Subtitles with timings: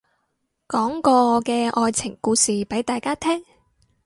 [0.67, 3.45] 講個我嘅愛情故事俾大家聽